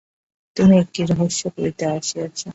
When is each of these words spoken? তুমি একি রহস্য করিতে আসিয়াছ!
তুমি 0.57 0.75
একি 0.83 1.01
রহস্য 1.11 1.41
করিতে 1.55 1.83
আসিয়াছ! 1.95 2.37